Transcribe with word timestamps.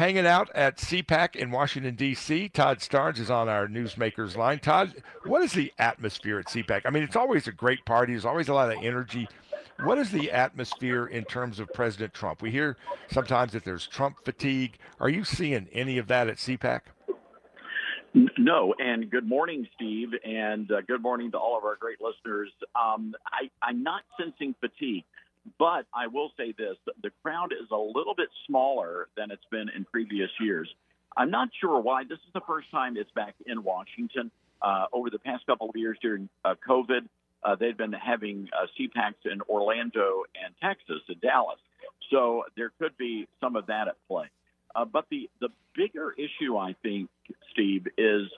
hanging 0.00 0.26
out 0.26 0.50
at 0.54 0.78
CPAC 0.78 1.36
in 1.36 1.50
Washington, 1.50 1.94
D.C. 1.94 2.48
Todd 2.48 2.78
Starnes 2.78 3.18
is 3.18 3.30
on 3.30 3.50
our 3.50 3.68
Newsmakers 3.68 4.34
line. 4.34 4.58
Todd, 4.58 4.94
what 5.24 5.42
is 5.42 5.52
the 5.52 5.70
atmosphere 5.78 6.38
at 6.38 6.46
CPAC? 6.46 6.80
I 6.86 6.90
mean, 6.90 7.02
it's 7.02 7.16
always 7.16 7.46
a 7.46 7.52
great 7.52 7.84
party, 7.84 8.14
there's 8.14 8.24
always 8.24 8.48
a 8.48 8.54
lot 8.54 8.72
of 8.72 8.82
energy. 8.82 9.28
What 9.84 9.98
is 9.98 10.10
the 10.10 10.30
atmosphere 10.30 11.04
in 11.06 11.24
terms 11.24 11.60
of 11.60 11.70
President 11.74 12.14
Trump? 12.14 12.40
We 12.40 12.50
hear 12.50 12.78
sometimes 13.10 13.52
that 13.52 13.66
there's 13.66 13.86
Trump 13.86 14.16
fatigue. 14.24 14.78
Are 15.00 15.10
you 15.10 15.22
seeing 15.22 15.68
any 15.70 15.98
of 15.98 16.06
that 16.06 16.28
at 16.28 16.38
CPAC? 16.38 16.80
No, 18.38 18.74
and 18.78 19.10
good 19.10 19.28
morning, 19.28 19.68
Steve, 19.74 20.12
and 20.24 20.72
uh, 20.72 20.80
good 20.80 21.02
morning 21.02 21.30
to 21.32 21.36
all 21.36 21.58
of 21.58 21.64
our 21.64 21.76
great 21.76 21.98
listeners. 22.00 22.50
Um, 22.74 23.14
I, 23.26 23.50
I'm 23.62 23.82
not 23.82 24.00
sensing 24.18 24.54
fatigue. 24.60 25.04
But 25.58 25.86
I 25.94 26.06
will 26.06 26.30
say 26.36 26.52
this 26.56 26.76
the 27.02 27.10
crowd 27.22 27.52
is 27.52 27.70
a 27.70 27.76
little 27.76 28.14
bit 28.14 28.28
smaller 28.46 29.08
than 29.16 29.30
it's 29.30 29.44
been 29.50 29.68
in 29.74 29.84
previous 29.84 30.30
years. 30.40 30.68
I'm 31.16 31.30
not 31.30 31.48
sure 31.60 31.80
why. 31.80 32.04
This 32.04 32.18
is 32.18 32.32
the 32.34 32.42
first 32.46 32.70
time 32.70 32.96
it's 32.96 33.10
back 33.12 33.34
in 33.46 33.62
Washington. 33.62 34.30
Uh, 34.62 34.86
over 34.92 35.08
the 35.08 35.18
past 35.18 35.46
couple 35.46 35.68
of 35.68 35.76
years 35.76 35.98
during 36.02 36.28
uh, 36.44 36.54
COVID, 36.68 37.08
uh, 37.42 37.56
they've 37.56 37.76
been 37.76 37.94
having 37.94 38.48
uh, 38.52 38.66
CPACs 38.78 39.30
in 39.30 39.40
Orlando 39.48 40.24
and 40.44 40.54
Texas, 40.62 41.00
in 41.08 41.18
Dallas. 41.20 41.58
So 42.10 42.44
there 42.56 42.70
could 42.78 42.96
be 42.98 43.26
some 43.40 43.56
of 43.56 43.66
that 43.66 43.88
at 43.88 43.96
play. 44.06 44.26
Uh, 44.74 44.84
but 44.84 45.06
the, 45.10 45.30
the 45.40 45.48
bigger 45.74 46.12
issue, 46.12 46.56
I 46.56 46.74
think, 46.82 47.08
Steve, 47.52 47.86
is 47.96 48.28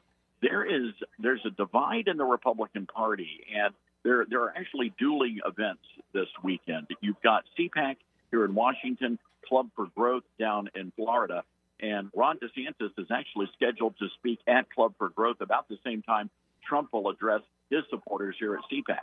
there 0.41 0.65
is 0.65 0.93
there's 1.19 1.45
a 1.47 1.51
divide 1.51 2.09
in 2.09 2.17
the 2.17 2.25
Republican 2.25 2.87
Party, 2.87 3.45
and 3.55 3.75
there 4.05 4.25
there 4.29 4.43
are 4.43 4.53
actually 4.57 4.93
dueling 4.99 5.41
events 5.47 5.83
this 6.13 6.29
weekend. 6.43 6.87
You've 7.01 7.21
got 7.23 7.45
CPAC 7.59 7.97
here 8.31 8.45
in 8.45 8.55
Washington, 8.55 9.19
Club 9.47 9.69
for 9.77 9.87
Growth 9.95 10.25
down 10.39 10.71
in 10.75 10.93
Florida, 10.97 11.45
and 11.81 12.11
Ron 12.15 12.39
DeSantis 12.39 12.91
is 12.99 13.09
actually 13.11 13.49
scheduled 13.55 13.97
to 13.99 14.09
speak 14.19 14.41
at 14.47 14.71
Club 14.71 14.95
for 14.99 15.09
Growth 15.11 15.41
about 15.41 15.69
the 15.69 15.79
same 15.85 16.03
time 16.03 16.31
Trump 16.65 16.93
will 16.93 17.09
address 17.09 17.43
his 17.71 17.83
supporters 17.91 18.37
here 18.39 18.55
at 18.55 18.61
CPAC. 18.71 18.99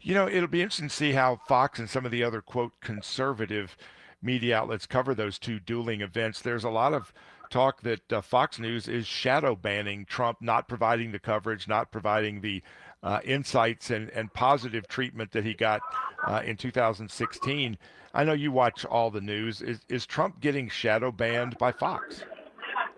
You 0.00 0.14
know, 0.14 0.28
it'll 0.28 0.48
be 0.48 0.62
interesting 0.62 0.88
to 0.88 0.94
see 0.94 1.12
how 1.12 1.40
Fox 1.48 1.78
and 1.78 1.90
some 1.90 2.04
of 2.04 2.12
the 2.12 2.22
other 2.22 2.40
quote 2.40 2.72
conservative 2.80 3.76
media 4.22 4.56
outlets 4.56 4.86
cover 4.86 5.14
those 5.14 5.38
two 5.38 5.58
dueling 5.58 6.00
events. 6.00 6.40
There's 6.40 6.64
a 6.64 6.70
lot 6.70 6.94
of 6.94 7.12
talk 7.50 7.82
that 7.82 8.12
uh, 8.12 8.20
Fox 8.20 8.58
News 8.58 8.88
is 8.88 9.06
shadow 9.06 9.54
banning 9.54 10.04
Trump, 10.04 10.38
not 10.40 10.68
providing 10.68 11.12
the 11.12 11.18
coverage, 11.18 11.68
not 11.68 11.90
providing 11.90 12.40
the 12.40 12.62
uh, 13.02 13.20
insights 13.24 13.90
and, 13.90 14.10
and 14.10 14.32
positive 14.32 14.86
treatment 14.88 15.32
that 15.32 15.44
he 15.44 15.54
got 15.54 15.80
uh, 16.26 16.42
in 16.44 16.56
2016. 16.56 17.78
I 18.14 18.24
know 18.24 18.32
you 18.32 18.50
watch 18.50 18.84
all 18.84 19.10
the 19.10 19.20
news. 19.20 19.62
Is, 19.62 19.80
is 19.88 20.06
Trump 20.06 20.40
getting 20.40 20.68
shadow 20.68 21.12
banned 21.12 21.58
by 21.58 21.72
Fox? 21.72 22.24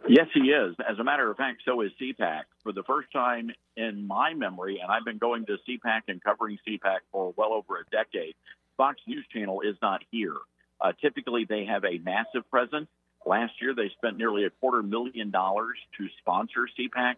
Yes, 0.08 0.26
he 0.32 0.40
is. 0.40 0.74
As 0.88 0.98
a 0.98 1.04
matter 1.04 1.30
of 1.30 1.36
fact, 1.36 1.62
so 1.66 1.82
is 1.82 1.90
CPAC. 2.00 2.42
For 2.62 2.72
the 2.72 2.82
first 2.84 3.12
time 3.12 3.50
in 3.76 4.06
my 4.06 4.32
memory, 4.32 4.78
and 4.82 4.90
I've 4.90 5.04
been 5.04 5.18
going 5.18 5.44
to 5.46 5.58
CPAC 5.68 6.02
and 6.08 6.22
covering 6.22 6.58
CPAC 6.66 6.98
for 7.12 7.34
well 7.36 7.52
over 7.52 7.80
a 7.80 7.84
decade, 7.90 8.34
Fox 8.78 9.00
News 9.06 9.26
Channel 9.32 9.60
is 9.60 9.76
not 9.82 10.02
here. 10.10 10.36
Uh, 10.80 10.92
typically, 11.00 11.44
they 11.46 11.66
have 11.66 11.84
a 11.84 11.98
massive 11.98 12.48
presence. 12.50 12.86
Last 13.26 13.52
year, 13.60 13.74
they 13.74 13.90
spent 13.96 14.16
nearly 14.16 14.44
a 14.44 14.50
quarter 14.50 14.82
million 14.82 15.30
dollars 15.30 15.76
to 15.98 16.06
sponsor 16.20 16.68
CPAC 16.78 17.16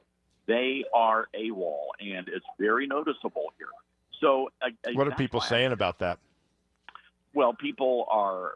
they 0.51 0.85
are 0.93 1.29
AWOL, 1.33 1.91
and 2.01 2.29
it's 2.29 2.45
very 2.59 2.89
noticeable 2.89 3.53
here. 3.57 3.69
So, 4.21 4.51
uh, 4.61 4.71
what 4.95 5.07
are 5.07 5.13
people 5.13 5.41
saying 5.41 5.71
about 5.71 6.01
that? 6.01 6.19
Well, 7.33 7.55
people 7.55 8.07
are 8.11 8.55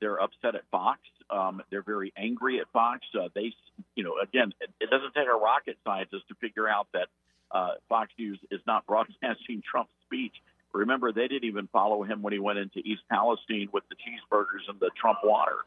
they're 0.00 0.20
upset 0.20 0.56
at 0.56 0.62
Fox. 0.72 0.98
Um, 1.30 1.62
they're 1.70 1.82
very 1.82 2.12
angry 2.16 2.58
at 2.58 2.66
Fox. 2.72 3.02
Uh, 3.14 3.28
they, 3.32 3.54
you 3.94 4.02
know, 4.02 4.14
again, 4.20 4.52
it, 4.60 4.70
it, 4.80 4.90
doesn't 4.90 5.14
take 5.14 5.28
a 5.28 5.38
rocket 5.38 5.78
scientist 5.84 6.24
to 6.28 6.34
figure 6.40 6.68
out 6.68 6.88
that 6.92 7.06
uh, 7.52 7.74
Fox 7.88 8.10
News 8.18 8.40
is 8.50 8.60
not 8.66 8.84
broadcasting 8.88 9.62
Trump's 9.70 9.92
speech. 10.04 10.34
Remember, 10.72 11.12
they 11.12 11.28
didn't 11.28 11.44
even 11.44 11.68
follow 11.68 12.02
him 12.02 12.22
when 12.22 12.32
he 12.32 12.40
went 12.40 12.58
into 12.58 12.80
East 12.80 13.02
Palestine 13.08 13.68
with 13.72 13.84
the 13.88 13.94
cheeseburgers 13.94 14.68
and 14.68 14.80
the 14.80 14.90
Trump 15.00 15.20
water. 15.22 15.58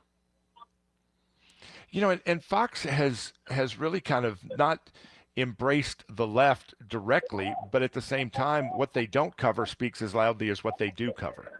You 1.89 2.01
know, 2.01 2.09
and, 2.09 2.21
and 2.25 2.43
Fox 2.43 2.83
has 2.83 3.33
has 3.47 3.79
really 3.79 4.01
kind 4.01 4.25
of 4.25 4.39
not 4.57 4.91
embraced 5.41 6.03
the 6.09 6.27
left 6.27 6.73
directly, 6.87 7.53
but 7.71 7.83
at 7.83 7.93
the 7.93 8.01
same 8.01 8.29
time, 8.29 8.65
what 8.77 8.93
they 8.93 9.05
don't 9.05 9.35
cover 9.37 9.65
speaks 9.65 10.01
as 10.01 10.15
loudly 10.15 10.49
as 10.49 10.63
what 10.63 10.77
they 10.77 10.89
do 10.89 11.11
cover. 11.11 11.51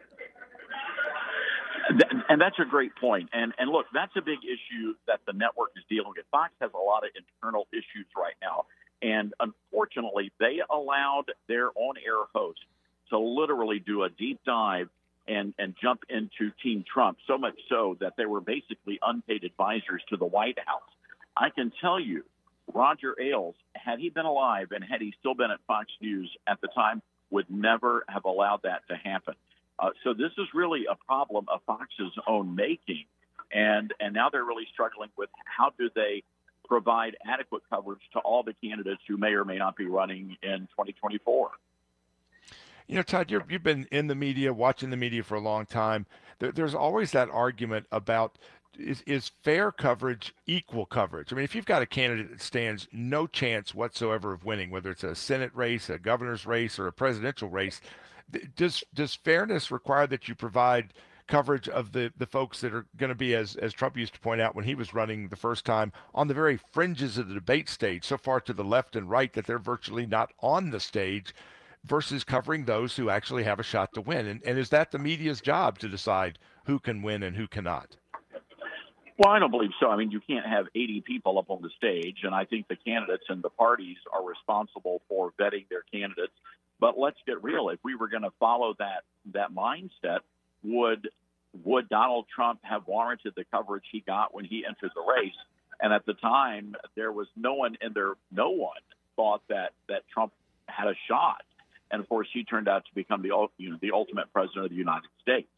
And 2.29 2.39
that's 2.39 2.59
a 2.59 2.65
great 2.65 2.95
point. 2.95 3.29
And 3.33 3.53
and 3.57 3.71
look, 3.71 3.87
that's 3.91 4.15
a 4.15 4.21
big 4.21 4.39
issue 4.43 4.93
that 5.07 5.21
the 5.25 5.33
network 5.33 5.71
is 5.75 5.83
dealing 5.89 6.13
with. 6.15 6.25
Fox 6.29 6.51
has 6.61 6.69
a 6.75 6.77
lot 6.77 7.03
of 7.03 7.09
internal 7.15 7.67
issues 7.73 8.05
right 8.15 8.35
now, 8.41 8.65
and 9.01 9.33
unfortunately, 9.39 10.31
they 10.39 10.59
allowed 10.69 11.25
their 11.47 11.69
on-air 11.73 12.25
host 12.33 12.59
to 13.09 13.17
literally 13.17 13.79
do 13.79 14.03
a 14.03 14.09
deep 14.09 14.39
dive 14.45 14.89
and 15.27 15.55
and 15.57 15.73
jump 15.81 16.01
into 16.09 16.51
Team 16.61 16.85
Trump. 16.91 17.17
So 17.25 17.39
much 17.39 17.57
so 17.67 17.97
that 17.99 18.13
they 18.17 18.27
were 18.27 18.41
basically 18.41 18.99
unpaid 19.01 19.43
advisors 19.43 20.03
to 20.09 20.17
the 20.17 20.25
White 20.25 20.59
House. 20.63 20.81
I 21.35 21.49
can 21.49 21.71
tell 21.81 21.99
you 21.99 22.23
Roger 22.73 23.15
Ailes, 23.19 23.55
had 23.75 23.99
he 23.99 24.09
been 24.09 24.25
alive 24.25 24.71
and 24.71 24.83
had 24.83 25.01
he 25.01 25.13
still 25.19 25.33
been 25.33 25.51
at 25.51 25.59
Fox 25.67 25.91
News 26.01 26.29
at 26.47 26.61
the 26.61 26.67
time, 26.67 27.01
would 27.31 27.49
never 27.49 28.03
have 28.07 28.25
allowed 28.25 28.61
that 28.63 28.81
to 28.89 28.95
happen. 28.95 29.35
Uh, 29.77 29.89
so 30.03 30.13
this 30.13 30.31
is 30.37 30.47
really 30.53 30.85
a 30.89 30.95
problem 30.95 31.45
of 31.47 31.61
Fox's 31.65 32.11
own 32.27 32.55
making, 32.55 33.05
and 33.51 33.93
and 33.99 34.13
now 34.13 34.29
they're 34.29 34.43
really 34.43 34.67
struggling 34.73 35.09
with 35.17 35.29
how 35.45 35.71
do 35.77 35.89
they 35.95 36.23
provide 36.67 37.15
adequate 37.25 37.63
coverage 37.69 38.01
to 38.13 38.19
all 38.19 38.43
the 38.43 38.53
candidates 38.63 39.01
who 39.07 39.17
may 39.17 39.33
or 39.33 39.45
may 39.45 39.57
not 39.57 39.75
be 39.75 39.85
running 39.85 40.37
in 40.43 40.67
2024. 40.71 41.51
You 42.87 42.95
know, 42.95 43.03
Todd, 43.03 43.29
you 43.29 43.39
have 43.39 43.63
been 43.63 43.87
in 43.91 44.07
the 44.07 44.15
media, 44.15 44.51
watching 44.51 44.89
the 44.89 44.97
media 44.97 45.23
for 45.23 45.35
a 45.35 45.39
long 45.39 45.65
time. 45.65 46.07
There, 46.39 46.51
there's 46.51 46.75
always 46.75 47.11
that 47.11 47.29
argument 47.29 47.85
about 47.91 48.37
is, 48.77 49.01
is 49.05 49.31
fair 49.43 49.71
coverage 49.71 50.33
equal 50.45 50.85
coverage? 50.85 51.31
I 51.31 51.35
mean, 51.35 51.45
if 51.45 51.55
you've 51.55 51.65
got 51.65 51.81
a 51.81 51.87
candidate 51.87 52.29
that 52.31 52.41
stands 52.41 52.87
no 52.91 53.27
chance 53.27 53.73
whatsoever 53.73 54.33
of 54.33 54.45
winning, 54.45 54.69
whether 54.69 54.91
it's 54.91 55.03
a 55.03 55.15
Senate 55.15 55.51
race, 55.53 55.89
a 55.89 55.97
governor's 55.97 56.45
race, 56.45 56.79
or 56.79 56.87
a 56.87 56.93
presidential 56.93 57.49
race, 57.49 57.81
does 58.55 58.83
does 58.93 59.15
fairness 59.15 59.71
require 59.71 60.05
that 60.07 60.27
you 60.27 60.35
provide 60.35 60.93
coverage 61.27 61.67
of 61.69 61.91
the 61.91 62.11
the 62.17 62.27
folks 62.27 62.61
that 62.61 62.73
are 62.73 62.85
going 62.97 63.09
to 63.09 63.15
be, 63.15 63.35
as 63.35 63.55
as 63.55 63.73
Trump 63.73 63.97
used 63.97 64.13
to 64.13 64.19
point 64.19 64.41
out 64.41 64.55
when 64.55 64.65
he 64.65 64.75
was 64.75 64.93
running 64.93 65.27
the 65.27 65.35
first 65.35 65.65
time, 65.65 65.91
on 66.13 66.27
the 66.27 66.33
very 66.33 66.59
fringes 66.71 67.17
of 67.17 67.27
the 67.27 67.33
debate 67.33 67.69
stage, 67.69 68.03
so 68.05 68.17
far 68.17 68.39
to 68.39 68.53
the 68.53 68.63
left 68.63 68.95
and 68.95 69.09
right 69.09 69.33
that 69.33 69.45
they're 69.45 69.59
virtually 69.59 70.05
not 70.05 70.31
on 70.41 70.69
the 70.69 70.79
stage? 70.79 71.33
versus 71.85 72.25
covering 72.25 72.65
those 72.65 72.97
who 72.97 73.09
actually 73.09 73.43
have 73.43 73.59
a 73.59 73.63
shot 73.63 73.93
to 73.93 74.01
win. 74.01 74.27
And, 74.27 74.43
and 74.43 74.57
is 74.57 74.69
that 74.69 74.91
the 74.91 74.99
media's 74.99 75.41
job 75.41 75.79
to 75.79 75.87
decide 75.87 76.37
who 76.65 76.79
can 76.79 77.01
win 77.01 77.23
and 77.23 77.35
who 77.35 77.47
cannot? 77.47 77.95
Well, 79.19 79.31
I 79.33 79.39
don't 79.39 79.51
believe 79.51 79.71
so. 79.81 79.89
I 79.89 79.97
mean, 79.97 80.11
you 80.11 80.21
can't 80.21 80.45
have 80.45 80.67
80 80.73 81.03
people 81.05 81.37
up 81.39 81.49
on 81.49 81.61
the 81.61 81.69
stage, 81.75 82.19
and 82.23 82.33
I 82.33 82.45
think 82.45 82.69
the 82.69 82.77
candidates 82.77 83.25
and 83.27 83.43
the 83.43 83.49
parties 83.49 83.97
are 84.13 84.25
responsible 84.25 85.01
for 85.09 85.33
vetting 85.37 85.67
their 85.69 85.83
candidates. 85.93 86.31
But 86.79 86.97
let's 86.97 87.17
get 87.27 87.43
real. 87.43 87.67
If 87.67 87.79
we 87.83 87.95
were 87.95 88.07
going 88.07 88.23
to 88.23 88.31
follow 88.39 88.75
that 88.79 89.03
that 89.33 89.53
mindset, 89.53 90.19
would 90.63 91.09
would 91.65 91.89
Donald 91.89 92.27
Trump 92.33 92.61
have 92.63 92.87
warranted 92.87 93.33
the 93.35 93.43
coverage 93.51 93.83
he 93.91 93.99
got 93.99 94.33
when 94.33 94.45
he 94.45 94.63
entered 94.65 94.91
the 94.95 95.01
race? 95.01 95.35
And 95.81 95.91
at 95.91 96.05
the 96.05 96.13
time, 96.13 96.75
there 96.95 97.11
was 97.11 97.27
no 97.35 97.55
one 97.55 97.75
in 97.81 97.91
there. 97.93 98.13
No 98.31 98.51
one 98.51 98.79
thought 99.17 99.41
that 99.49 99.73
that 99.89 100.03
Trump 100.13 100.31
had 100.69 100.87
a 100.87 100.95
shot. 101.09 101.41
And 101.91 102.01
of 102.01 102.07
course, 102.07 102.29
he 102.33 102.45
turned 102.45 102.69
out 102.69 102.85
to 102.85 102.95
become 102.95 103.21
the 103.21 103.47
you 103.57 103.71
know 103.71 103.77
the 103.81 103.91
ultimate 103.91 104.31
president 104.31 104.63
of 104.63 104.71
the 104.71 104.77
United 104.77 105.09
States. 105.21 105.49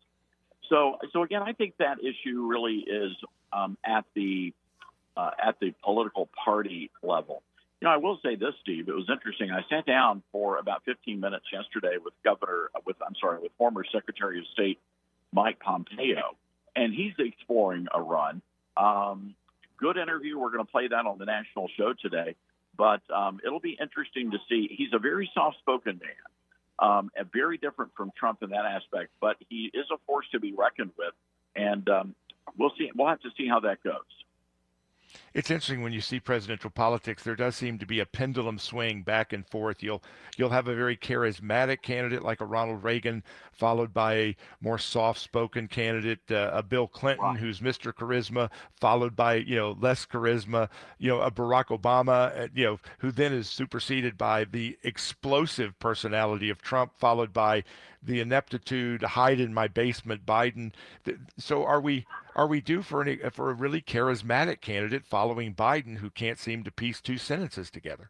So, 0.68 0.98
so 1.14 1.22
again, 1.22 1.44
I 1.44 1.54
think 1.54 1.76
that 1.78 1.98
issue 2.00 2.48
really 2.48 2.86
is 2.88 3.12
um, 3.54 3.78
at 3.86 4.06
the 4.16 4.54
uh, 5.18 5.32
at 5.44 5.60
the 5.60 5.74
political 5.84 6.30
party 6.44 6.90
level. 7.04 7.44
You 7.82 7.88
know, 7.88 7.94
I 7.94 7.98
will 7.98 8.20
say 8.24 8.36
this, 8.36 8.54
Steve. 8.62 8.88
It 8.90 8.96
was 8.96 9.10
interesting. 9.12 9.52
I 9.52 9.62
sat 9.68 9.86
down 9.86 10.22
for 10.32 10.58
about 10.58 10.84
15 10.86 11.20
minutes 11.20 11.46
yesterday 11.52 11.98
with 12.04 12.14
Governor, 12.24 12.70
with 12.86 12.96
I'm 13.06 13.16
sorry, 13.20 13.42
with 13.42 13.52
former 13.58 13.84
Secretary 13.92 14.38
of 14.40 14.46
State 14.54 14.80
Mike 15.34 15.60
Pompeo, 15.60 16.36
and 16.76 16.94
he's 16.94 17.14
exploring 17.18 17.88
a 17.94 18.02
run. 18.02 18.42
Um, 18.78 19.36
good 19.78 19.98
interview. 19.98 20.38
We're 20.38 20.52
going 20.52 20.66
to 20.66 20.72
play 20.72 20.88
that 20.90 21.06
on 21.06 21.18
the 21.18 21.26
national 21.26 21.70
show 21.76 21.94
today, 22.00 22.36
but 22.78 23.02
um, 23.14 23.40
it'll 23.46 23.60
be 23.60 23.78
interesting 23.82 24.32
to 24.32 24.38
see. 24.48 24.70
He's 24.78 24.94
a 24.94 25.00
very 25.00 25.30
soft-spoken 25.34 26.00
man, 26.00 26.88
um, 26.88 27.12
and 27.16 27.32
very 27.32 27.58
different 27.58 27.92
from 27.96 28.12
Trump 28.18 28.44
in 28.44 28.52
that 28.52 28.66
aspect, 28.66 29.10
but 29.20 29.38
he 29.50 29.72
is 29.74 29.86
a 29.92 29.98
force 30.06 30.28
to 30.34 30.40
be 30.40 30.54
reckoned 30.54 30.92
with. 30.98 31.14
And 31.56 31.88
um, 31.90 32.16
we'll 32.58 32.72
see. 32.78 32.90
We'll 32.96 33.08
have 33.08 33.22
to 33.22 33.30
see 33.38 33.48
how 33.48 33.60
that 33.62 33.84
goes. 33.84 33.94
it's 35.34 35.50
interesting 35.50 35.82
when 35.82 35.94
you 35.94 36.02
see 36.02 36.20
presidential 36.20 36.70
politics. 36.70 37.24
There 37.24 37.36
does 37.36 37.56
seem 37.56 37.80
to 37.80 37.86
be 37.86 38.00
a 38.00 38.06
pendulum 38.06 38.60
swing 38.60 39.04
back 39.04 39.34
and 39.34 39.48
forth. 39.48 39.82
You'll 39.82 40.04
you'll 40.38 40.50
have 40.50 40.68
a 40.68 40.76
very 40.76 40.98
charismatic 40.98 41.82
candidate 41.82 42.24
like 42.24 42.42
a 42.42 42.46
Ronald 42.46 42.84
Reagan, 42.84 43.24
followed 43.52 43.94
by 43.94 44.14
a 44.14 44.36
more 44.62 44.78
soft-spoken 44.78 45.68
candidate, 45.68 46.20
uh, 46.30 46.52
a 46.54 46.64
Bill 46.64 46.88
Clinton, 46.88 47.26
wow. 47.26 47.34
who's 47.36 47.60
Mr. 47.60 47.94
Charisma, 47.94 48.50
followed 48.80 49.16
by 49.16 49.36
you 49.36 49.56
know 49.56 49.78
less 49.80 50.06
charisma. 50.06 50.70
You 50.98 51.10
know 51.10 51.22
a 51.22 51.32
Barack 51.32 51.68
Obama, 51.68 52.38
uh, 52.38 52.48
you 52.54 52.66
know 52.66 52.80
who 53.00 53.12
then 53.12 53.34
is 53.34 53.50
superseded 53.50 54.18
by 54.18 54.46
the 54.46 54.78
explosive 54.84 55.78
personality 55.80 56.50
of 56.50 56.62
Trump, 56.62 56.94
followed 56.98 57.34
by 57.34 57.64
the 58.04 58.20
ineptitude, 58.20 59.04
hide 59.04 59.40
in 59.40 59.54
my 59.54 59.68
basement, 59.68 60.26
Biden. 60.26 60.74
So 61.38 61.66
are 61.66 61.82
we 61.82 62.06
are 62.36 62.48
we 62.48 62.62
due 62.62 62.82
for 62.82 63.02
any 63.02 63.18
for 63.32 63.50
a 63.50 63.54
really 63.54 63.82
charismatic 63.82 64.62
candidate 64.62 65.06
following 65.06 65.54
Biden 65.54 65.98
who 65.98 66.10
can't 66.10 66.40
seem 66.40 66.64
to 66.64 66.72
piece 66.72 67.02
two 67.02 67.18
sentences 67.18 67.70
together? 67.70 68.10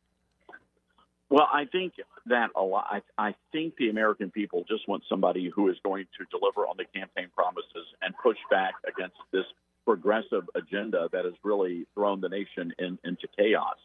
Well, 1.29 1.47
I 1.51 1.63
think 1.63 1.93
that 2.25 2.49
a 2.57 2.61
lot. 2.61 2.88
I, 2.89 3.01
I 3.17 3.35
think 3.53 3.75
the 3.77 3.89
American 3.89 4.31
people 4.31 4.65
just 4.67 4.88
want 4.88 5.03
somebody 5.07 5.49
who 5.53 5.69
is 5.69 5.77
going 5.83 6.05
to 6.17 6.25
deliver 6.38 6.67
on 6.67 6.75
the 6.77 6.83
campaign 6.83 7.29
promises 7.33 7.88
and 8.01 8.13
push 8.21 8.38
back 8.49 8.73
against 8.85 9.15
this 9.31 9.45
progressive 9.85 10.49
agenda 10.55 11.07
that 11.13 11.23
has 11.23 11.33
really 11.43 11.85
thrown 11.93 12.19
the 12.19 12.29
nation 12.29 12.73
in, 12.79 12.99
into 13.03 13.27
chaos. 13.38 13.77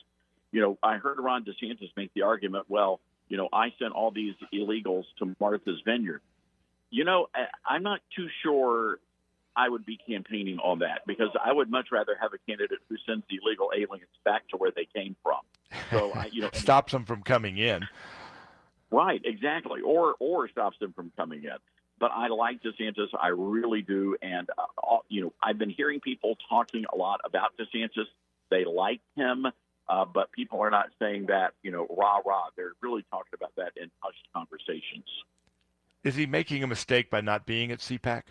You 0.51 0.61
know, 0.61 0.79
I 0.83 0.97
heard 0.97 1.19
Ron 1.21 1.45
DeSantis 1.45 1.91
make 1.97 2.13
the 2.15 2.23
argument, 2.23 2.67
well, 2.69 3.01
you 3.29 3.37
know, 3.37 3.49
I 3.53 3.73
sent 3.79 3.93
all 3.93 4.11
these 4.11 4.35
illegals 4.55 5.05
to 5.19 5.35
Martha's 5.41 5.81
Vineyard. 5.85 6.21
You 6.91 7.05
know, 7.05 7.27
I'm 7.69 7.83
not 7.83 8.01
too 8.15 8.29
sure 8.43 8.99
I 9.57 9.69
would 9.69 9.87
be 9.87 9.99
campaigning 10.09 10.59
on 10.59 10.81
that 10.81 11.01
because 11.07 11.31
I 11.43 11.53
would 11.53 11.71
much 11.71 11.89
rather 11.91 12.17
have 12.21 12.33
a 12.35 12.39
candidate 12.49 12.79
who 12.89 12.97
sends 13.07 13.25
the 13.29 13.41
illegal 13.43 13.71
aliens 13.75 14.11
back 14.25 14.47
to 14.49 14.57
where 14.57 14.71
they 14.71 14.87
came 14.95 15.17
from. 15.23 15.41
So, 15.91 16.13
I, 16.13 16.27
you 16.27 16.43
know, 16.43 16.51
stops 16.55 16.93
them 16.93 17.05
from 17.05 17.23
coming 17.23 17.57
in. 17.57 17.87
Right, 18.91 19.21
exactly, 19.25 19.81
or 19.81 20.15
or 20.21 20.49
stops 20.49 20.79
them 20.79 20.93
from 20.93 21.11
coming 21.17 21.43
in. 21.45 21.57
But 21.99 22.11
I 22.15 22.29
like 22.29 22.63
DeSantis, 22.63 23.09
I 23.21 23.29
really 23.29 23.81
do, 23.81 24.17
and 24.21 24.49
uh, 24.51 24.63
all, 24.77 25.05
you 25.09 25.23
know, 25.23 25.33
I've 25.43 25.59
been 25.59 25.71
hearing 25.71 25.99
people 26.01 26.37
talking 26.49 26.85
a 26.93 26.97
lot 26.97 27.21
about 27.25 27.53
DeSantis. 27.59 28.05
They 28.51 28.65
like 28.65 29.01
him. 29.17 29.47
Uh, 29.89 30.05
but 30.05 30.33
people 30.33 30.61
are 30.61 30.71
not 30.71 30.87
saying 30.99 31.27
that, 31.27 31.53
you 31.63 31.71
know, 31.71 31.87
rah, 31.97 32.19
rah. 32.27 32.47
They're 32.57 32.73
really 32.83 33.05
talking 33.11 33.33
about 33.35 33.53
that 33.57 33.73
in 33.81 33.91
hushed 34.01 34.27
conversations. 34.35 35.05
Is 36.03 36.15
he 36.15 36.27
making 36.27 36.63
a 36.63 36.67
mistake 36.67 37.11
by 37.11 37.21
not 37.21 37.47
being 37.47 37.71
at 37.71 37.79
CPAC? 37.79 38.23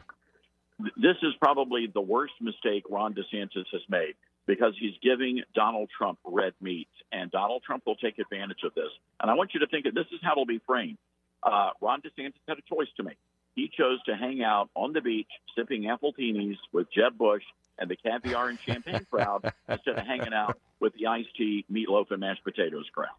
This 0.80 1.16
is 1.24 1.34
probably 1.40 1.88
the 1.94 2.02
worst 2.02 2.34
mistake 2.42 2.84
Ron 2.90 3.13
DeSantis 3.13 3.66
has 3.72 3.81
made 3.88 4.16
because 4.46 4.74
he's 4.80 4.94
giving 5.02 5.42
Donald 5.54 5.90
Trump 5.98 6.19
red 6.25 6.54
meat, 6.62 6.90
and 7.12 7.31
Donald 7.31 7.63
Trump 7.66 7.84
will 7.86 7.96
take 7.96 8.19
advantage 8.19 8.60
of 8.63 8.74
this. 8.75 8.90
And 9.22 9.31
I 9.31 9.34
want 9.34 9.54
you 9.54 9.62
to 9.62 9.68
think 9.68 9.86
that 9.86 9.96
this 9.96 10.06
is 10.12 10.19
how 10.22 10.34
it'll 10.34 10.46
be 10.46 10.62
framed. 10.68 10.98
Uh, 11.42 11.69
Ron 11.81 12.01
DeSantis 12.01 12.34
had 12.48 12.58
a 12.58 12.62
choice 12.74 12.88
to 12.98 13.04
make. 13.04 13.18
He 13.56 13.72
chose 13.75 14.02
to 14.04 14.16
hang 14.16 14.44
out 14.44 14.69
on 14.75 14.94
the 14.94 15.02
beach 15.02 15.30
sipping 15.57 15.84
appletinis 15.84 16.57
with 16.74 16.92
Jeb 16.92 17.18
Bush 17.18 17.44
and 17.80 17.90
the 17.90 17.96
caviar 17.96 18.50
and 18.50 18.60
champagne 18.60 19.06
crowd 19.12 19.54
instead 19.69 19.98
of 19.98 20.06
hanging 20.06 20.34
out 20.34 20.57
with 20.80 20.94
the 20.94 21.07
iced 21.07 21.36
tea, 21.38 21.66
meatloaf, 21.72 22.12
and 22.12 22.19
mashed 22.19 22.44
potatoes 22.44 22.86
crowd. 22.94 23.10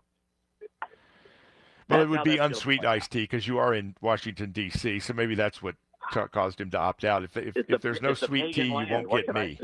Well, 1.88 2.02
it 2.02 2.08
would 2.08 2.24
be 2.24 2.38
unsweet 2.38 2.84
iced 2.84 3.12
tea 3.12 3.22
because 3.22 3.46
you 3.46 3.58
are 3.58 3.72
in 3.72 3.94
Washington 4.00 4.50
D.C., 4.50 4.98
so 5.00 5.12
maybe 5.14 5.34
that's 5.34 5.62
what 5.62 5.76
caused 6.32 6.60
him 6.60 6.70
to 6.70 6.78
opt 6.78 7.04
out. 7.04 7.24
If 7.24 7.36
if, 7.36 7.56
if 7.56 7.80
there's 7.80 8.02
no 8.02 8.14
sweet 8.14 8.54
tea, 8.54 8.70
land. 8.70 8.88
you 8.88 9.08
won't 9.08 9.26
get 9.26 9.34
me. 9.34 9.58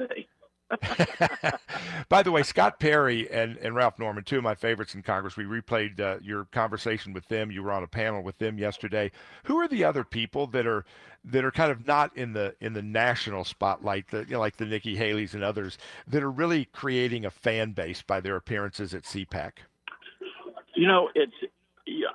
By 2.09 2.23
the 2.23 2.31
way, 2.31 2.43
Scott 2.43 2.81
Perry 2.81 3.31
and, 3.31 3.57
and 3.59 3.75
Ralph 3.75 3.99
Norman, 3.99 4.25
two 4.25 4.39
of 4.39 4.43
my 4.43 4.55
favorites 4.55 4.95
in 4.95 5.03
Congress, 5.03 5.37
we 5.37 5.45
replayed 5.45 6.01
uh, 6.01 6.19
your 6.23 6.45
conversation 6.47 7.13
with 7.13 7.27
them. 7.29 7.51
You 7.51 7.63
were 7.63 7.73
on 7.73 7.83
a 7.83 7.89
panel 7.89 8.23
with 8.23 8.39
them 8.39 8.59
yesterday. 8.59 9.11
Who 9.45 9.59
are 9.59 9.69
the 9.69 9.85
other 9.85 10.05
people 10.05 10.47
that 10.49 10.67
are 10.67 10.85
that 11.25 11.45
are 11.45 11.51
kind 11.51 11.71
of 11.71 11.87
not 11.87 12.17
in 12.17 12.33
the 12.33 12.55
in 12.61 12.73
the 12.73 12.83
national 12.83 13.45
spotlight, 13.45 14.09
the, 14.11 14.21
you 14.21 14.33
know, 14.33 14.41
like 14.41 14.57
the 14.57 14.67
Nikki 14.67 14.97
Haley's 14.97 15.35
and 15.35 15.45
others, 15.45 15.79
that 16.07 16.23
are 16.23 16.31
really 16.31 16.65
creating 16.67 17.25
a 17.25 17.31
fan 17.31 17.73
base 17.73 18.03
by 18.03 18.21
their 18.21 18.37
appearances 18.37 18.95
at 18.95 19.03
CPAC? 19.05 19.53
You 20.75 20.89
know, 20.89 21.11
it's 21.15 21.33
yeah, 21.87 22.07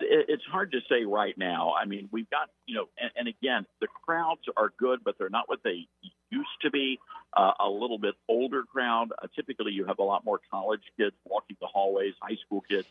it's 0.00 0.44
hard 0.50 0.72
to 0.72 0.80
say 0.88 1.04
right 1.04 1.36
now. 1.36 1.72
I 1.72 1.86
mean, 1.86 2.08
we've 2.12 2.30
got 2.30 2.50
you 2.66 2.74
know, 2.76 2.88
and, 3.00 3.10
and 3.16 3.28
again, 3.28 3.66
the 3.80 3.88
crowds 4.04 4.42
are 4.56 4.72
good, 4.78 5.00
but 5.04 5.16
they're 5.18 5.30
not 5.30 5.48
what 5.48 5.60
they 5.64 5.88
used 6.30 6.48
to 6.62 6.70
be. 6.70 6.98
Uh, 7.32 7.52
a 7.60 7.68
little 7.68 7.96
bit 7.96 8.16
older 8.26 8.64
crowd. 8.64 9.12
Uh, 9.16 9.28
typically, 9.36 9.70
you 9.70 9.84
have 9.84 10.00
a 10.00 10.02
lot 10.02 10.24
more 10.24 10.40
college 10.50 10.82
kids 10.96 11.14
walking 11.24 11.56
the 11.60 11.66
hallways, 11.68 12.12
high 12.20 12.36
school 12.44 12.60
kids. 12.68 12.88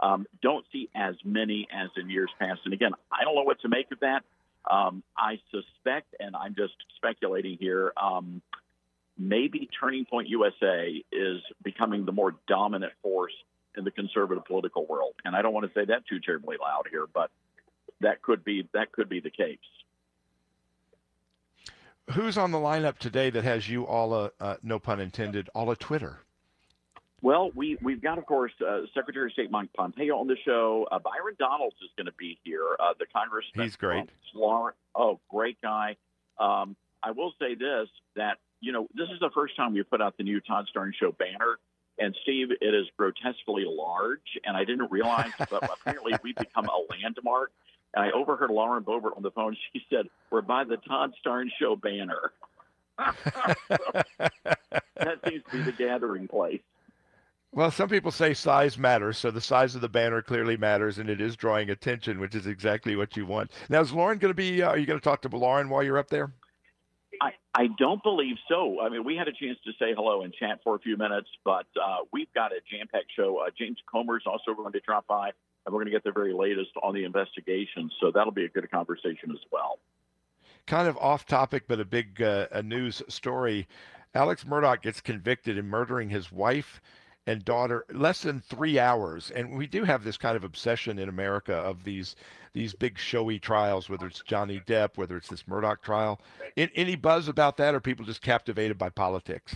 Um, 0.00 0.26
don't 0.40 0.64
see 0.72 0.88
as 0.94 1.14
many 1.24 1.68
as 1.70 1.90
in 1.98 2.08
years 2.08 2.30
past. 2.38 2.60
And 2.64 2.72
again, 2.72 2.92
I 3.12 3.24
don't 3.24 3.34
know 3.34 3.42
what 3.42 3.60
to 3.60 3.68
make 3.68 3.92
of 3.92 4.00
that. 4.00 4.24
Um, 4.70 5.02
I 5.16 5.40
suspect, 5.50 6.14
and 6.18 6.34
I'm 6.34 6.54
just 6.54 6.74
speculating 6.96 7.58
here, 7.60 7.92
um, 8.00 8.40
maybe 9.18 9.68
Turning 9.78 10.04
Point 10.04 10.28
USA 10.28 11.02
is 11.12 11.40
becoming 11.62 12.04
the 12.04 12.12
more 12.12 12.34
dominant 12.48 12.92
force 13.02 13.34
in 13.76 13.84
the 13.84 13.90
conservative 13.90 14.44
political 14.44 14.86
world. 14.86 15.14
And 15.24 15.34
I 15.34 15.42
don't 15.42 15.52
want 15.52 15.72
to 15.72 15.78
say 15.78 15.84
that 15.86 16.06
too 16.06 16.20
terribly 16.20 16.56
loud 16.60 16.84
here, 16.90 17.06
but 17.12 17.30
that 18.00 18.22
could 18.22 18.44
be 18.44 18.68
that 18.74 18.92
could 18.92 19.08
be 19.08 19.20
the 19.20 19.30
case. 19.30 19.58
Who's 22.12 22.36
on 22.36 22.50
the 22.50 22.58
lineup 22.58 22.98
today 22.98 23.30
that 23.30 23.44
has 23.44 23.68
you 23.68 23.86
all 23.86 24.14
a 24.14 24.30
uh, 24.40 24.56
no 24.62 24.78
pun 24.78 25.00
intended 25.00 25.48
all 25.54 25.70
a 25.70 25.76
Twitter? 25.76 26.20
Well, 27.22 27.50
we 27.54 27.78
we've 27.80 28.02
got, 28.02 28.18
of 28.18 28.26
course, 28.26 28.52
uh, 28.66 28.80
Secretary 28.92 29.26
of 29.26 29.32
State 29.32 29.50
Mike 29.50 29.72
Pompeo 29.76 30.18
on 30.18 30.26
the 30.26 30.36
show. 30.44 30.86
Uh, 30.90 30.98
Byron 30.98 31.36
Donalds 31.38 31.76
is 31.82 31.90
going 31.96 32.06
to 32.06 32.12
be 32.18 32.38
here. 32.42 32.76
Uh, 32.80 32.94
the 32.98 33.06
congressman. 33.06 33.64
He's 33.64 33.76
great. 33.76 34.10
oh, 34.94 35.20
great 35.30 35.60
guy. 35.62 35.96
Um, 36.38 36.76
I 37.02 37.12
will 37.12 37.32
say 37.40 37.54
this: 37.54 37.88
that 38.16 38.38
you 38.60 38.72
know, 38.72 38.88
this 38.94 39.08
is 39.08 39.20
the 39.20 39.30
first 39.34 39.56
time 39.56 39.72
we 39.72 39.82
put 39.84 40.02
out 40.02 40.16
the 40.16 40.24
new 40.24 40.40
Todd 40.40 40.68
Starnes 40.74 40.94
Show 40.94 41.12
banner. 41.12 41.58
And 41.98 42.16
Steve, 42.22 42.48
it 42.50 42.74
is 42.74 42.86
grotesquely 42.96 43.64
large, 43.68 44.38
and 44.44 44.56
I 44.56 44.64
didn't 44.64 44.90
realize, 44.90 45.30
but 45.38 45.62
apparently 45.72 46.14
we've 46.24 46.34
become 46.34 46.66
a 46.66 46.78
landmark. 46.90 47.52
And 47.94 48.04
I 48.04 48.10
overheard 48.10 48.50
Lauren 48.50 48.84
Boebert 48.84 49.16
on 49.16 49.22
the 49.22 49.30
phone. 49.30 49.56
She 49.72 49.84
said, 49.90 50.08
"We're 50.30 50.42
by 50.42 50.64
the 50.64 50.76
Todd 50.76 51.12
Starnes 51.24 51.50
Show 51.58 51.76
banner." 51.76 52.32
that 52.98 54.06
seems 55.28 55.42
to 55.44 55.50
be 55.52 55.62
the 55.62 55.74
gathering 55.76 56.28
place. 56.28 56.60
Well, 57.54 57.70
some 57.70 57.90
people 57.90 58.10
say 58.10 58.32
size 58.32 58.78
matters, 58.78 59.18
so 59.18 59.30
the 59.30 59.40
size 59.40 59.74
of 59.74 59.82
the 59.82 59.88
banner 59.88 60.22
clearly 60.22 60.56
matters, 60.56 60.98
and 60.98 61.10
it 61.10 61.20
is 61.20 61.36
drawing 61.36 61.68
attention, 61.68 62.18
which 62.18 62.34
is 62.34 62.46
exactly 62.46 62.96
what 62.96 63.14
you 63.14 63.26
want. 63.26 63.50
Now, 63.68 63.82
is 63.82 63.92
Lauren 63.92 64.18
going 64.18 64.30
to 64.30 64.34
be? 64.34 64.62
Uh, 64.62 64.70
are 64.70 64.78
you 64.78 64.86
going 64.86 64.98
to 64.98 65.04
talk 65.04 65.20
to 65.22 65.36
Lauren 65.36 65.68
while 65.68 65.82
you're 65.82 65.98
up 65.98 66.08
there? 66.08 66.32
I, 67.20 67.32
I 67.54 67.66
don't 67.78 68.02
believe 68.02 68.36
so. 68.48 68.80
I 68.80 68.88
mean, 68.88 69.04
we 69.04 69.16
had 69.16 69.28
a 69.28 69.32
chance 69.32 69.58
to 69.64 69.72
say 69.78 69.94
hello 69.94 70.22
and 70.22 70.32
chat 70.32 70.60
for 70.64 70.74
a 70.74 70.78
few 70.78 70.96
minutes, 70.96 71.28
but 71.44 71.66
uh, 71.76 71.98
we've 72.12 72.32
got 72.34 72.52
a 72.52 72.60
jam-packed 72.70 73.12
show. 73.14 73.38
Uh, 73.38 73.50
James 73.56 73.78
Comer's 73.90 74.24
also 74.26 74.54
going 74.54 74.72
to 74.72 74.80
drop 74.80 75.06
by, 75.06 75.30
and 75.64 75.74
we're 75.74 75.80
going 75.80 75.86
to 75.86 75.92
get 75.92 76.04
the 76.04 76.12
very 76.12 76.32
latest 76.32 76.70
on 76.82 76.94
the 76.94 77.04
investigation. 77.04 77.90
So 78.00 78.10
that'll 78.12 78.32
be 78.32 78.44
a 78.44 78.48
good 78.48 78.70
conversation 78.70 79.30
as 79.30 79.40
well. 79.50 79.78
Kind 80.66 80.88
of 80.88 80.96
off 80.98 81.26
topic, 81.26 81.64
but 81.68 81.80
a 81.80 81.84
big 81.84 82.22
uh, 82.22 82.46
a 82.52 82.62
news 82.62 83.02
story. 83.08 83.66
Alex 84.14 84.44
Murdaugh 84.44 84.80
gets 84.80 85.00
convicted 85.00 85.58
in 85.58 85.66
murdering 85.66 86.10
his 86.10 86.30
wife 86.30 86.80
and 87.26 87.44
daughter 87.44 87.84
less 87.92 88.22
than 88.22 88.40
three 88.40 88.78
hours. 88.78 89.30
And 89.30 89.56
we 89.56 89.66
do 89.66 89.84
have 89.84 90.04
this 90.04 90.16
kind 90.16 90.36
of 90.36 90.44
obsession 90.44 90.98
in 90.98 91.08
America 91.08 91.54
of 91.54 91.84
these 91.84 92.16
these 92.54 92.74
big 92.74 92.98
showy 92.98 93.38
trials, 93.38 93.88
whether 93.88 94.06
it's 94.06 94.22
Johnny 94.22 94.60
Depp, 94.66 94.96
whether 94.96 95.16
it's 95.16 95.28
this 95.28 95.44
Murdaugh 95.44 95.80
trial. 95.80 96.20
In, 96.56 96.70
any 96.74 96.96
buzz 96.96 97.28
about 97.28 97.56
that, 97.56 97.74
or 97.74 97.80
people 97.80 98.04
just 98.04 98.22
captivated 98.22 98.78
by 98.78 98.90
politics? 98.90 99.54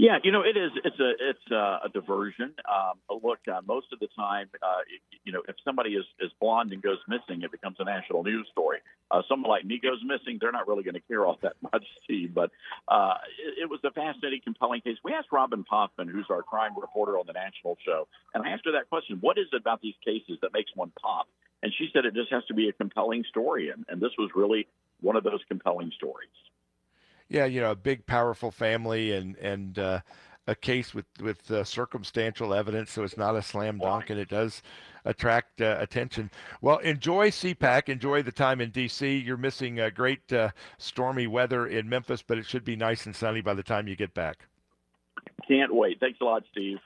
Yeah, 0.00 0.16
you 0.24 0.32
know, 0.32 0.40
it 0.40 0.56
is. 0.56 0.70
It's 0.82 0.98
a 0.98 1.10
it's 1.20 1.50
a, 1.50 1.80
a 1.84 1.88
diversion. 1.92 2.54
Um, 2.64 3.20
look, 3.22 3.40
uh, 3.46 3.60
most 3.68 3.92
of 3.92 3.98
the 3.98 4.08
time, 4.16 4.48
uh, 4.62 4.80
you 5.24 5.30
know, 5.32 5.42
if 5.46 5.56
somebody 5.62 5.90
is 5.90 6.06
is 6.18 6.30
blonde 6.40 6.72
and 6.72 6.80
goes 6.80 6.96
missing, 7.06 7.42
it 7.42 7.52
becomes 7.52 7.76
a 7.80 7.84
national 7.84 8.22
news 8.24 8.48
story. 8.50 8.78
Uh, 9.10 9.20
someone 9.28 9.50
like 9.50 9.66
me 9.66 9.78
goes 9.78 10.00
missing, 10.02 10.38
they're 10.40 10.52
not 10.52 10.66
really 10.66 10.84
going 10.84 10.94
to 10.94 11.02
care 11.02 11.26
all 11.26 11.36
that 11.42 11.52
much, 11.70 11.84
Steve. 12.04 12.32
But 12.32 12.50
uh, 12.88 13.16
it, 13.44 13.64
it 13.64 13.68
was 13.68 13.80
a 13.84 13.90
fascinating, 13.90 14.40
compelling 14.42 14.80
case. 14.80 14.96
We 15.04 15.12
asked 15.12 15.28
Robin 15.32 15.66
Poffman, 15.70 16.08
who's 16.10 16.28
our 16.30 16.42
crime 16.42 16.72
reporter 16.80 17.18
on 17.18 17.26
the 17.26 17.34
national 17.34 17.76
show, 17.84 18.08
and 18.32 18.42
I 18.42 18.52
asked 18.52 18.64
her 18.64 18.72
that 18.72 18.88
question: 18.88 19.18
What 19.20 19.36
is 19.36 19.48
it 19.52 19.60
about 19.60 19.82
these 19.82 20.00
cases 20.02 20.38
that 20.40 20.54
makes 20.54 20.70
one 20.74 20.92
pop? 20.98 21.28
And 21.62 21.74
she 21.76 21.90
said 21.92 22.06
it 22.06 22.14
just 22.14 22.32
has 22.32 22.46
to 22.46 22.54
be 22.54 22.70
a 22.70 22.72
compelling 22.72 23.22
story, 23.28 23.68
and, 23.68 23.84
and 23.90 24.00
this 24.00 24.16
was 24.16 24.30
really 24.34 24.66
one 25.02 25.16
of 25.16 25.24
those 25.24 25.40
compelling 25.46 25.92
stories 25.94 26.32
yeah, 27.30 27.44
you 27.46 27.60
know, 27.60 27.70
a 27.70 27.76
big, 27.76 28.04
powerful 28.06 28.50
family 28.50 29.12
and 29.12 29.36
and 29.36 29.78
uh, 29.78 30.00
a 30.46 30.54
case 30.54 30.92
with 30.92 31.06
with 31.20 31.50
uh, 31.50 31.64
circumstantial 31.64 32.52
evidence, 32.52 32.90
so 32.90 33.04
it's 33.04 33.16
not 33.16 33.36
a 33.36 33.42
slam 33.42 33.78
dunk, 33.78 34.10
and 34.10 34.18
it 34.18 34.28
does 34.28 34.62
attract 35.04 35.62
uh, 35.62 35.76
attention. 35.78 36.30
Well, 36.60 36.78
enjoy 36.78 37.30
CPAC, 37.30 37.88
enjoy 37.88 38.22
the 38.22 38.32
time 38.32 38.60
in 38.60 38.72
DC. 38.72 39.24
You're 39.24 39.36
missing 39.36 39.78
a 39.80 39.90
great 39.90 40.30
uh, 40.32 40.50
stormy 40.76 41.28
weather 41.28 41.66
in 41.66 41.88
Memphis, 41.88 42.22
but 42.22 42.36
it 42.36 42.46
should 42.46 42.64
be 42.64 42.76
nice 42.76 43.06
and 43.06 43.14
sunny 43.14 43.40
by 43.40 43.54
the 43.54 43.62
time 43.62 43.86
you 43.86 43.96
get 43.96 44.12
back. 44.12 44.46
Can't 45.46 45.74
wait. 45.74 46.00
Thanks 46.00 46.18
a 46.20 46.24
lot, 46.24 46.42
Steve. 46.50 46.78